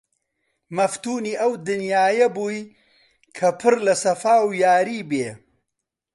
مەفتونی 0.75 1.33
ئەو 1.41 1.51
دنیایە 1.67 2.27
بووی 2.35 2.59
کە 3.37 3.47
پڕ 3.59 3.75
لە 3.87 3.93
سەفا 4.03 4.35
و 4.43 4.49
یاری 4.63 5.01
بێ! 5.09 5.27